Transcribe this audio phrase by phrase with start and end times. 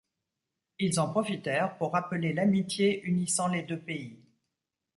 [0.79, 4.17] Ils en profitèrent pour rappeler l'amitié unissant les deux pays.